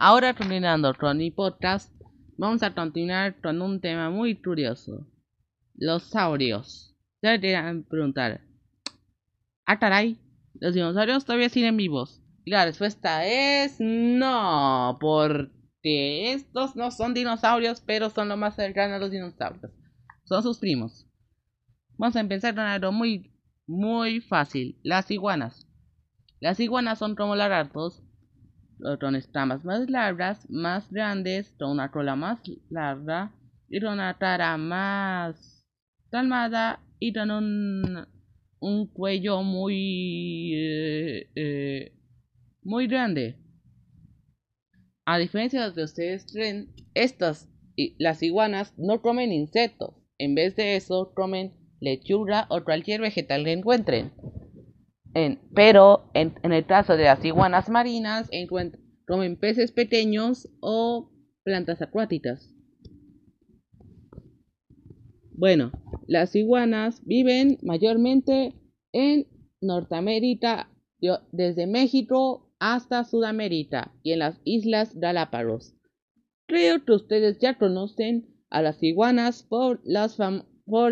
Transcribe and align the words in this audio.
Ahora 0.00 0.32
terminando 0.32 0.94
con 0.94 1.18
mi 1.18 1.32
podcast, 1.32 1.92
vamos 2.36 2.62
a 2.62 2.72
continuar 2.72 3.34
con 3.40 3.60
un 3.60 3.80
tema 3.80 4.10
muy 4.10 4.40
curioso. 4.40 5.08
Los 5.74 6.04
saurios. 6.04 6.96
Van 7.20 7.44
a 7.44 7.82
preguntar, 7.82 8.40
¿ah 9.66 9.80
caray? 9.80 10.16
¿Los 10.54 10.74
dinosaurios 10.74 11.24
todavía 11.24 11.48
siguen 11.48 11.76
vivos? 11.76 12.22
Y 12.44 12.52
la 12.52 12.64
respuesta 12.64 13.26
es 13.26 13.80
no, 13.80 14.98
porque 15.00 16.32
estos 16.32 16.76
no 16.76 16.92
son 16.92 17.12
dinosaurios, 17.12 17.80
pero 17.80 18.08
son 18.08 18.28
lo 18.28 18.36
más 18.36 18.54
cercano 18.54 18.94
a 18.94 18.98
los 19.00 19.10
dinosaurios. 19.10 19.72
Son 20.26 20.44
sus 20.44 20.58
primos. 20.58 21.08
Vamos 21.96 22.14
a 22.14 22.20
empezar 22.20 22.54
con 22.54 22.62
algo 22.62 22.92
muy, 22.92 23.32
muy 23.66 24.20
fácil. 24.20 24.78
Las 24.84 25.10
iguanas. 25.10 25.66
Las 26.38 26.60
iguanas 26.60 27.00
son 27.00 27.16
como 27.16 27.34
lagartos, 27.34 28.04
con 29.00 29.16
escamas 29.16 29.64
más 29.64 29.88
largas, 29.90 30.48
más 30.50 30.90
grandes, 30.90 31.54
con 31.58 31.70
una 31.70 31.90
cola 31.90 32.16
más 32.16 32.40
larga 32.70 33.32
y 33.68 33.80
con 33.80 33.94
una 33.94 34.16
cara 34.18 34.56
más 34.56 35.66
calmada 36.10 36.80
y 36.98 37.12
con 37.12 37.30
un, 37.30 38.06
cuello 38.92 39.42
muy 39.42 40.54
eh, 40.54 41.30
eh, 41.34 41.92
muy 42.62 42.86
grande. 42.86 43.36
A 45.04 45.18
diferencia 45.18 45.62
de 45.62 45.68
lo 45.68 45.74
que 45.74 45.82
ustedes 45.82 46.26
creen, 46.32 46.74
estas 46.94 47.48
las 47.98 48.22
iguanas 48.22 48.74
no 48.76 49.00
comen 49.00 49.32
insectos. 49.32 49.94
En 50.18 50.34
vez 50.34 50.56
de 50.56 50.76
eso, 50.76 51.12
comen 51.14 51.54
lechuga 51.80 52.46
o 52.50 52.64
cualquier 52.64 53.00
vegetal 53.00 53.44
que 53.44 53.52
encuentren. 53.52 54.12
Pero 55.54 56.10
en, 56.14 56.34
el 56.42 56.66
caso 56.66 56.96
de 56.96 57.04
las 57.04 57.24
iguanas 57.24 57.68
marinas, 57.68 58.30
comen 59.06 59.36
peces 59.36 59.72
pequeños 59.72 60.48
o 60.60 61.10
plantas 61.44 61.82
acuáticas. 61.82 62.54
Bueno, 65.32 65.70
las 66.06 66.34
iguanas 66.34 67.04
viven 67.04 67.58
mayormente 67.62 68.54
en 68.92 69.26
Norteamérica, 69.60 70.68
desde 71.32 71.66
México 71.66 72.52
hasta 72.58 73.04
Sudamérica 73.04 73.94
y 74.02 74.12
en 74.12 74.18
las 74.20 74.40
Islas 74.44 74.96
Galápagos. 74.96 75.74
Creo 76.46 76.84
que 76.84 76.92
ustedes 76.92 77.38
ya 77.38 77.56
conocen 77.56 78.34
a 78.50 78.62
las 78.62 78.82
iguanas 78.82 79.44
por 79.44 79.80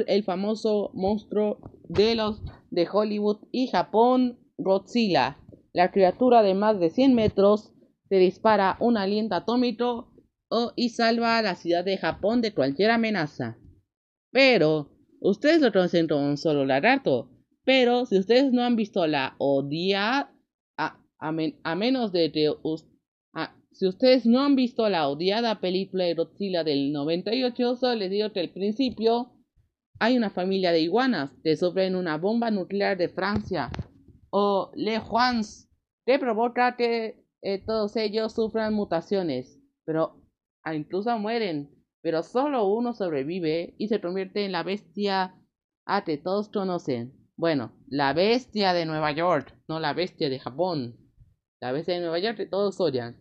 el 0.06 0.22
famoso 0.24 0.90
monstruo 0.94 1.58
de 1.88 2.14
los 2.14 2.42
de 2.70 2.88
Hollywood 2.90 3.38
y 3.52 3.68
Japón, 3.68 4.38
Godzilla. 4.58 5.38
La 5.72 5.90
criatura 5.92 6.42
de 6.42 6.54
más 6.54 6.80
de 6.80 6.90
100 6.90 7.14
metros 7.14 7.72
se 8.08 8.16
dispara 8.16 8.76
un 8.80 8.96
aliento 8.96 9.34
atómico 9.34 10.12
y 10.76 10.90
salva 10.90 11.38
a 11.38 11.42
la 11.42 11.54
ciudad 11.54 11.84
de 11.84 11.98
Japón 11.98 12.40
de 12.40 12.54
cualquier 12.54 12.90
amenaza. 12.90 13.58
Pero, 14.30 14.90
ustedes 15.20 15.60
lo 15.60 15.72
conocen 15.72 16.12
un 16.12 16.36
solo 16.36 16.64
lagarto. 16.64 17.30
Pero, 17.64 18.06
si 18.06 18.18
ustedes 18.18 18.52
no 18.52 18.62
han 18.62 18.76
visto 18.76 19.06
la 19.06 19.34
odia, 19.38 20.30
a, 20.78 21.74
menos 21.74 22.12
de 22.12 22.30
que 22.30 22.52
si 23.72 23.86
ustedes 23.86 24.24
no 24.24 24.40
han 24.40 24.56
visto 24.56 24.88
la 24.88 25.08
odiada 25.08 25.60
película 25.60 26.04
de 26.04 26.14
Godzilla 26.14 26.64
del 26.64 26.92
98, 26.92 27.76
solo 27.76 27.94
les 27.94 28.10
digo 28.10 28.32
que 28.32 28.40
al 28.40 28.48
principio 28.48 29.35
hay 29.98 30.16
una 30.16 30.30
familia 30.30 30.72
de 30.72 30.80
iguanas 30.80 31.30
que 31.42 31.56
sufren 31.56 31.96
una 31.96 32.18
bomba 32.18 32.50
nuclear 32.50 32.96
de 32.96 33.08
Francia 33.08 33.70
o 34.30 34.70
Le 34.74 34.98
Juans 34.98 35.70
que 36.04 36.18
provoca 36.18 36.76
que 36.76 37.24
eh, 37.42 37.64
todos 37.64 37.96
ellos 37.96 38.34
sufran 38.34 38.74
mutaciones, 38.74 39.60
pero 39.84 40.22
ah, 40.62 40.74
incluso 40.74 41.16
mueren, 41.18 41.70
pero 42.02 42.22
solo 42.22 42.66
uno 42.66 42.94
sobrevive 42.94 43.74
y 43.78 43.88
se 43.88 44.00
convierte 44.00 44.44
en 44.44 44.52
la 44.52 44.62
bestia 44.62 45.34
a 45.86 46.04
que 46.04 46.18
todos 46.18 46.48
conocen. 46.48 47.14
Bueno, 47.36 47.72
la 47.88 48.12
bestia 48.12 48.72
de 48.72 48.86
Nueva 48.86 49.12
York, 49.12 49.54
no 49.68 49.80
la 49.80 49.92
bestia 49.92 50.28
de 50.28 50.38
Japón. 50.38 50.96
La 51.60 51.72
bestia 51.72 51.94
de 51.94 52.00
Nueva 52.00 52.18
York 52.18 52.36
que 52.36 52.46
todos 52.46 52.80
odian. 52.80 53.16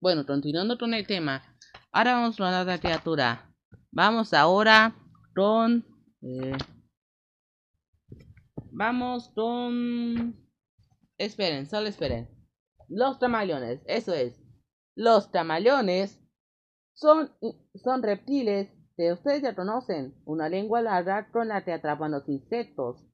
Bueno, 0.00 0.26
continuando 0.26 0.78
con 0.78 0.92
el 0.92 1.06
tema, 1.06 1.56
ahora 1.90 2.14
vamos 2.14 2.38
a 2.38 2.46
hablar 2.46 2.66
de 2.66 2.72
la 2.72 2.78
criatura. 2.78 3.53
Vamos 3.94 4.34
ahora 4.34 4.96
con... 5.36 5.84
Eh, 6.20 6.58
vamos 8.72 9.30
con... 9.36 10.34
Esperen, 11.16 11.66
solo 11.66 11.86
esperen. 11.86 12.28
Los 12.88 13.20
tamaleones, 13.20 13.82
eso 13.86 14.12
es. 14.12 14.42
Los 14.96 15.30
tamaleones 15.30 16.20
son, 16.94 17.30
son 17.76 18.02
reptiles 18.02 18.68
que 18.96 19.12
ustedes 19.12 19.42
ya 19.42 19.54
conocen. 19.54 20.20
Una 20.24 20.48
lengua 20.48 20.82
larga 20.82 21.30
con 21.30 21.46
la 21.46 21.64
que 21.64 21.72
atrapan 21.72 22.10
los 22.10 22.28
insectos. 22.28 23.06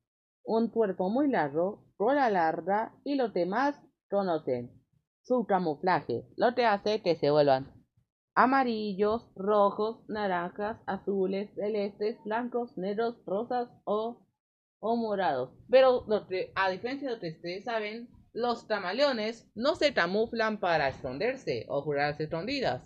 Un 0.45 0.69
cuerpo 0.69 1.11
muy 1.11 1.29
largo, 1.29 1.85
cola 1.99 2.31
larga 2.31 2.99
y 3.05 3.17
los 3.17 3.35
demás 3.35 3.79
conocen. 4.09 4.83
Su 5.21 5.45
camuflaje, 5.45 6.27
lo 6.37 6.55
que 6.55 6.65
hace 6.65 7.03
que 7.03 7.17
se 7.17 7.31
vuelvan 7.31 7.80
amarillos, 8.35 9.29
rojos, 9.35 9.99
naranjas, 10.09 10.79
azules, 10.87 11.51
celestes, 11.55 12.17
blancos, 12.25 12.77
negros, 12.77 13.17
rosas 13.27 13.69
o, 13.85 14.27
o 14.79 14.97
morados. 14.97 15.51
Pero 15.69 16.07
a 16.55 16.71
diferencia 16.71 17.09
de 17.09 17.15
lo 17.15 17.21
que 17.21 17.31
ustedes 17.31 17.65
saben, 17.65 18.09
los 18.33 18.65
camaleones 18.65 19.51
no 19.55 19.75
se 19.75 19.93
camuflan 19.93 20.61
para 20.61 20.89
esconderse 20.89 21.67
o 21.69 21.83
jurarse 21.83 22.25
escondidas. 22.25 22.83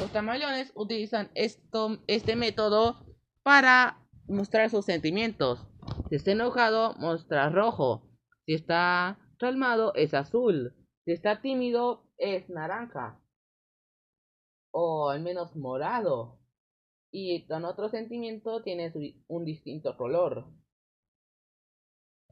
Los 0.00 0.10
camaleones 0.12 0.72
utilizan 0.76 1.30
esto, 1.34 1.98
este 2.06 2.36
método 2.36 3.04
para 3.42 3.98
mostrar 4.28 4.70
sus 4.70 4.84
sentimientos. 4.84 5.66
Si 6.08 6.14
está 6.14 6.30
enojado, 6.30 6.94
muestra 6.98 7.50
rojo. 7.50 8.08
Si 8.46 8.54
está 8.54 9.18
calmado, 9.38 9.92
es 9.94 10.14
azul. 10.14 10.76
Si 11.04 11.10
está 11.10 11.40
tímido, 11.40 12.06
es 12.16 12.48
naranja 12.48 13.21
o 14.72 15.10
al 15.10 15.22
menos 15.22 15.54
morado. 15.54 16.38
Y 17.12 17.46
con 17.46 17.64
otro 17.64 17.88
sentimiento 17.90 18.62
tiene 18.62 18.92
un 19.28 19.44
distinto 19.44 19.96
color. 19.96 20.46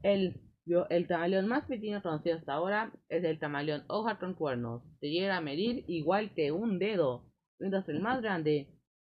El, 0.03 0.41
el 0.89 1.07
camaleón 1.07 1.47
más 1.47 1.67
pequeño 1.67 2.03
conocido 2.03 2.39
hasta 2.39 2.55
ahora 2.55 2.93
es 3.09 3.23
el 3.23 3.39
camaleón 3.39 3.85
hoja 3.89 4.19
con 4.19 4.35
cuernos. 4.35 4.83
Se 5.01 5.11
llega 5.11 5.37
a 5.37 5.43
medir 5.43 5.85
igual 5.87 6.33
que 6.35 6.51
un 6.51 6.79
dedo. 6.79 7.31
Mientras 7.59 7.87
el 7.91 8.01
más 8.01 8.23
grande 8.23 8.69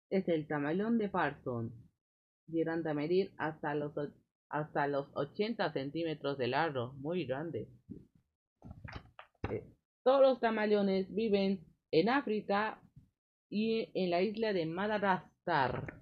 es 0.10 0.28
el 0.28 0.48
camaleón 0.48 0.98
de 0.98 1.10
Parson. 1.10 1.72
Llegan 2.48 2.86
a 2.88 2.94
medir 2.96 3.32
hasta 3.38 3.76
los, 3.76 3.94
hasta 4.50 4.88
los 4.88 5.08
80 5.14 5.72
centímetros 5.72 6.40
de 6.40 6.48
largo. 6.48 6.94
Muy 6.94 7.26
grande. 7.26 7.70
Eh, 9.52 9.64
todos 10.04 10.22
los 10.22 10.40
camaleones 10.40 11.14
viven 11.14 11.64
en 11.92 12.10
África 12.10 12.82
y 13.50 13.90
en 13.94 14.10
la 14.12 14.22
isla 14.22 14.54
de 14.54 14.66
Madagascar. 14.66 16.02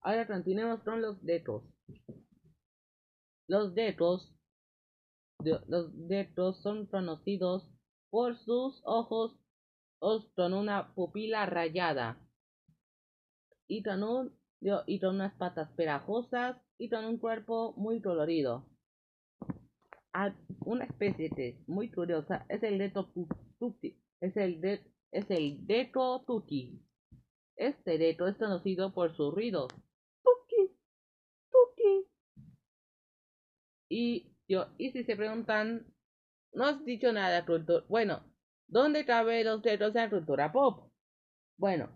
Ahora 0.00 0.26
continuemos 0.26 0.82
con 0.82 1.02
los 1.02 1.22
detos. 1.22 1.62
Los 3.46 3.74
detos, 3.74 4.34
los 5.38 6.08
detos 6.08 6.62
son 6.62 6.86
conocidos 6.86 7.68
por 8.10 8.38
sus 8.38 8.80
ojos 8.84 9.38
con 10.34 10.52
una 10.52 10.94
pupila 10.94 11.46
rayada 11.46 12.18
y 13.66 13.82
con, 13.82 14.02
unas 14.02 15.34
patas 15.34 15.70
perajosas 15.72 16.56
y 16.78 16.90
con 16.90 17.04
un 17.04 17.18
cuerpo 17.18 17.74
muy 17.76 18.02
colorido. 18.02 18.66
Una 20.64 20.84
especie 20.84 21.58
muy 21.66 21.90
curiosa 21.90 22.44
es 22.48 22.62
el 22.62 22.78
deto 22.78 23.12
es 24.20 24.36
el 24.36 24.60
de, 24.60 24.93
es 25.14 25.30
el 25.30 25.64
Deco 25.64 26.24
Tuki. 26.26 26.82
Este 27.56 27.98
deto 27.98 28.26
es 28.26 28.36
conocido 28.36 28.92
por 28.92 29.16
su 29.16 29.30
ruido. 29.30 29.68
Tuki, 30.24 30.76
Tuki. 31.52 32.08
Y, 33.88 34.32
yo, 34.48 34.66
y 34.76 34.90
si 34.90 35.04
se 35.04 35.14
preguntan, 35.14 35.86
no 36.52 36.64
has 36.64 36.84
dicho 36.84 37.12
nada 37.12 37.46
cultura. 37.46 37.84
Bueno, 37.88 38.24
¿dónde 38.66 39.06
caben 39.06 39.46
los 39.46 39.62
detos 39.62 39.94
en 39.94 40.02
la 40.02 40.10
cultura 40.10 40.52
pop? 40.52 40.90
Bueno, 41.58 41.90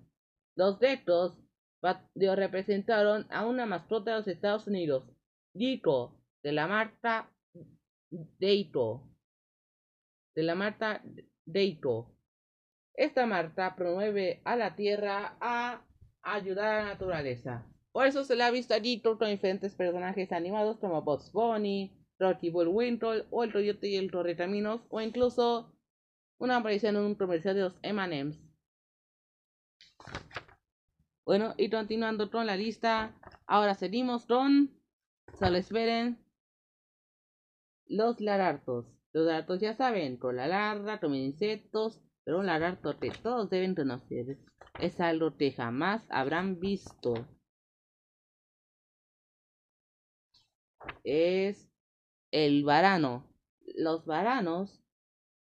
los 0.55 0.79
detos 0.79 1.37
representaron 1.82 3.26
a 3.31 3.47
una 3.47 3.67
mascota 3.67 4.12
de 4.12 4.17
los 4.19 4.29
Estados 4.29 4.69
Unidos, 4.69 5.05
Dico, 5.53 6.20
de 6.44 6.53
la 6.53 6.69
marca 6.69 7.32
Deito. 8.11 9.09
De 10.37 10.44
la 10.44 10.55
marca 10.55 11.03
Deito. 11.44 12.18
Esta 12.99 13.27
marca 13.27 13.77
promueve 13.77 14.41
a 14.43 14.56
la 14.56 14.75
Tierra 14.75 15.37
a 15.41 15.87
ayudar 16.21 16.67
a 16.67 16.83
la 16.83 16.89
naturaleza. 16.89 17.65
Por 17.93 18.09
eso 18.09 18.25
se 18.25 18.35
le 18.35 18.43
ha 18.43 18.50
visto 18.50 18.75
allí 18.75 19.00
con 19.00 19.21
diferentes 19.21 19.77
personajes 19.77 20.33
animados 20.33 20.79
como 20.79 21.03
Bugs 21.03 21.31
Bunny, 21.31 21.97
Rocky 22.19 22.50
Bullwinkle 22.50 23.27
o 23.31 23.45
el 23.45 23.53
Coyote 23.53 23.87
y 23.87 23.95
el 23.95 24.11
Torrecaminos 24.11 24.81
o 24.89 25.00
incluso 25.00 25.73
una 26.39 26.56
aparición 26.56 26.97
en 26.97 27.03
un 27.03 27.15
comercial 27.15 27.55
de 27.55 27.61
los 27.61 27.79
M&M's. 27.83 28.43
Bueno, 31.25 31.55
y 31.56 31.71
continuando 31.71 32.33
con 32.33 32.47
la 32.47 32.56
lista, 32.56 33.15
ahora 33.47 33.75
seguimos 33.75 34.27
con, 34.27 34.77
solo 35.39 35.56
esperen, 35.56 36.19
los 37.87 38.21
lagartos. 38.21 38.87
Los 39.12 39.25
lagartos 39.25 39.61
ya 39.61 39.77
saben, 39.77 40.17
con 40.17 40.35
la 40.35 40.49
larga, 40.49 40.99
comen 40.99 41.21
insectos, 41.21 42.03
pero 42.29 42.41
un 42.41 42.47
lagarto 42.47 42.99
que 43.01 43.11
todos 43.11 43.49
deben 43.49 43.75
conocer 43.75 44.37
es 44.79 45.01
algo 45.01 45.39
que 45.39 45.51
jamás 45.51 46.07
habrán 46.11 46.61
visto. 46.61 47.27
Es 51.05 51.71
el 52.31 52.65
varano. 52.65 53.33
Los 53.77 54.05
varanos 54.05 54.79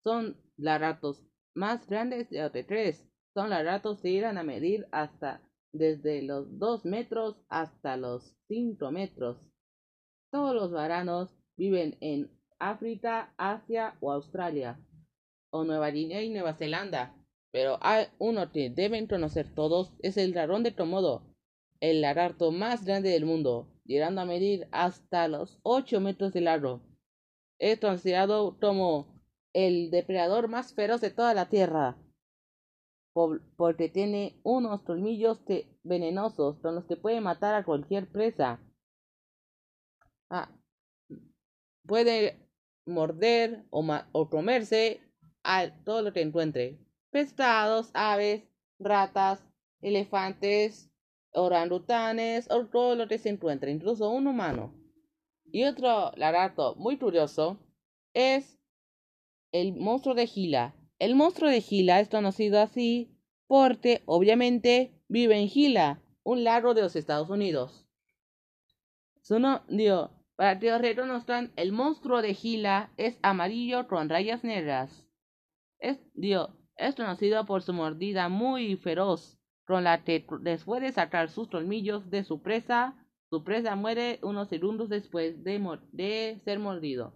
son 0.04 0.40
lagartos 0.56 1.26
más 1.56 1.88
grandes 1.88 2.30
de 2.30 2.40
los 2.40 2.52
tres. 2.68 3.04
Son 3.34 3.50
lagartos 3.50 4.00
que 4.00 4.10
irán 4.10 4.38
a 4.38 4.44
medir 4.44 4.86
hasta 4.92 5.42
desde 5.72 6.22
los 6.22 6.56
2 6.56 6.84
metros 6.84 7.42
hasta 7.48 7.96
los 7.96 8.36
5 8.46 8.92
metros. 8.92 9.36
Todos 10.30 10.54
los 10.54 10.70
varanos 10.70 11.36
viven 11.56 11.98
en 12.00 12.30
África, 12.60 13.34
Asia 13.38 13.96
o 14.00 14.12
Australia, 14.12 14.78
o 15.56 15.64
Nueva 15.64 15.90
Guinea 15.90 16.22
y 16.22 16.30
Nueva 16.30 16.54
Zelanda. 16.54 17.14
Pero 17.52 17.78
hay 17.80 18.06
uno 18.18 18.52
que 18.52 18.70
deben 18.70 19.06
conocer 19.06 19.54
todos, 19.54 19.94
es 20.02 20.16
el 20.16 20.32
dragón 20.32 20.62
de 20.62 20.74
Komodo, 20.74 21.22
el 21.80 22.00
lagarto 22.00 22.52
más 22.52 22.84
grande 22.84 23.10
del 23.10 23.24
mundo, 23.24 23.68
llegando 23.84 24.20
a 24.20 24.26
medir 24.26 24.68
hasta 24.72 25.28
los 25.28 25.58
8 25.62 26.00
metros 26.00 26.32
de 26.32 26.40
largo. 26.42 26.82
Es 27.58 27.80
considerado 27.80 28.58
como 28.60 29.20
el 29.54 29.90
depredador 29.90 30.48
más 30.48 30.74
feroz 30.74 31.00
de 31.00 31.10
toda 31.10 31.32
la 31.32 31.48
Tierra 31.48 31.96
porque 33.56 33.88
tiene 33.88 34.38
unos 34.42 34.82
colmillos 34.82 35.40
venenosos 35.82 36.58
con 36.58 36.74
los 36.74 36.84
que 36.84 36.96
puede 36.96 37.22
matar 37.22 37.54
a 37.54 37.64
cualquier 37.64 38.06
presa. 38.08 38.60
Ah, 40.28 40.50
puede 41.86 42.38
morder 42.84 43.64
o, 43.70 44.28
comerse 44.28 45.00
todo 45.84 46.02
lo 46.02 46.12
que 46.12 46.20
encuentre. 46.20 46.78
Pescados, 47.10 47.90
aves, 47.94 48.42
ratas, 48.78 49.42
elefantes, 49.80 50.90
orangutanes 51.32 52.50
o 52.50 52.66
todo 52.66 52.94
lo 52.96 53.08
que 53.08 53.18
se 53.18 53.28
encuentre, 53.28 53.70
incluso 53.70 54.10
un 54.10 54.26
humano. 54.26 54.74
Y 55.44 55.64
otro 55.64 56.12
lagarto 56.16 56.74
muy 56.76 56.98
curioso 56.98 57.58
es 58.14 58.58
el 59.52 59.74
monstruo 59.74 60.14
de 60.14 60.26
Gila. 60.26 60.74
El 60.98 61.14
monstruo 61.14 61.50
de 61.50 61.60
Gila 61.60 62.00
es 62.00 62.08
conocido 62.08 62.60
así 62.60 63.16
porque 63.46 64.02
obviamente 64.06 65.00
vive 65.08 65.38
en 65.38 65.48
Gila, 65.48 66.02
un 66.24 66.42
lago 66.42 66.74
de 66.74 66.82
los 66.82 66.96
Estados 66.96 67.30
Unidos. 67.30 67.86
Su 69.22 69.40
dio, 69.68 70.10
para 70.36 70.58
que 70.58 70.72
os 70.72 70.80
reconozcan, 70.80 71.52
el 71.56 71.72
monstruo 71.72 72.22
de 72.22 72.34
Gila 72.34 72.92
es 72.96 73.18
amarillo 73.22 73.86
con 73.88 74.08
rayas 74.08 74.42
negras. 74.42 75.05
Es, 75.86 76.00
dio, 76.14 76.48
es 76.76 76.96
conocido 76.96 77.46
por 77.46 77.62
su 77.62 77.72
mordida 77.72 78.28
muy 78.28 78.76
feroz, 78.76 79.38
con 79.64 79.84
la 79.84 80.02
que 80.02 80.26
después 80.40 80.82
de 80.82 80.90
sacar 80.90 81.30
sus 81.30 81.46
colmillos 81.46 82.10
de 82.10 82.24
su 82.24 82.42
presa, 82.42 82.96
su 83.30 83.44
presa 83.44 83.76
muere 83.76 84.18
unos 84.22 84.48
segundos 84.48 84.88
después 84.88 85.44
de, 85.44 86.40
ser 86.44 86.58
mordido. 86.58 87.14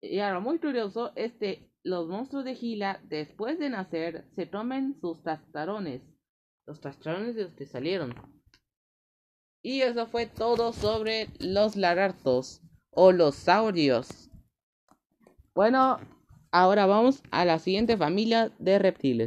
Y 0.00 0.20
algo 0.20 0.40
muy 0.40 0.58
curioso, 0.58 1.12
este 1.16 1.70
los 1.82 2.08
monstruos 2.08 2.46
de 2.46 2.54
Gila, 2.54 3.02
después 3.04 3.58
de 3.58 3.68
nacer, 3.68 4.24
se 4.34 4.46
tomen 4.46 4.98
sus 4.98 5.22
tastarones. 5.22 6.00
Los 6.64 6.80
tastarones 6.80 7.34
de 7.34 7.42
los 7.44 7.52
que 7.52 7.66
salieron. 7.66 8.14
Y 9.62 9.82
eso 9.82 10.06
fue 10.06 10.24
todo 10.24 10.72
sobre 10.72 11.28
los 11.38 11.76
lagartos 11.76 12.62
o 12.90 13.12
los 13.12 13.34
saurios. 13.34 14.30
Bueno, 15.54 15.98
ahora 16.52 16.86
vamos 16.86 17.22
a 17.30 17.44
la 17.44 17.58
siguiente 17.58 17.96
familia 17.96 18.52
de 18.58 18.78
reptiles. 18.78 19.18